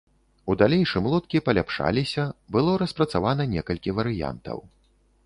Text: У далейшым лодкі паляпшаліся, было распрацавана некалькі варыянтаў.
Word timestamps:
У 0.51 0.53
далейшым 0.61 1.09
лодкі 1.13 1.41
паляпшаліся, 1.49 2.23
было 2.57 2.71
распрацавана 2.83 3.47
некалькі 3.55 3.95
варыянтаў. 3.99 4.57